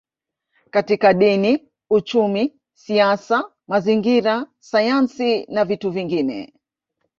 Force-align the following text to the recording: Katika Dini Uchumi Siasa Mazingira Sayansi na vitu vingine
Katika 0.69 1.13
Dini 1.13 1.69
Uchumi 1.89 2.59
Siasa 2.73 3.51
Mazingira 3.67 4.45
Sayansi 4.59 5.45
na 5.45 5.65
vitu 5.65 5.91
vingine 5.91 6.53